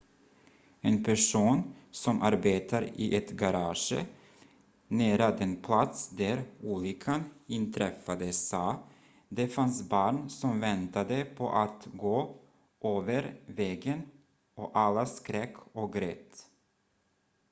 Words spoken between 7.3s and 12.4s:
inträffade sa: "det fanns barn som väntade på att gå